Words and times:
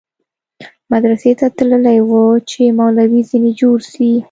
مدرسې 0.91 1.31
ته 1.39 1.47
تللى 1.57 1.97
و 2.07 2.11
چې 2.49 2.61
مولوى 2.77 3.21
ځنې 3.29 3.51
جوړ 3.59 3.77
سي. 3.91 4.11